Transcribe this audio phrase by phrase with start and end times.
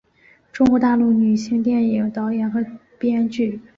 [0.51, 2.65] 中国大陆女性电影导演和
[2.97, 3.61] 编剧。